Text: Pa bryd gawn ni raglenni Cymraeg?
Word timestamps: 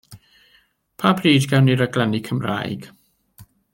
Pa 1.03 1.11
bryd 1.19 1.45
gawn 1.51 1.67
ni 1.71 1.75
raglenni 1.81 2.23
Cymraeg? 2.29 2.89